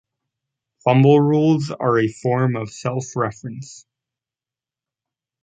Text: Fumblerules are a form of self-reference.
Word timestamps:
Fumblerules 0.83 1.69
are 1.79 1.99
a 1.99 2.07
form 2.07 2.55
of 2.55 2.71
self-reference. 2.71 3.85